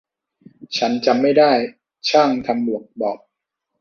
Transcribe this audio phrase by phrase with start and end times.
[0.77, 1.53] ฉันจำมันไม่ได้
[2.09, 3.17] ช่างทำหมวกบอก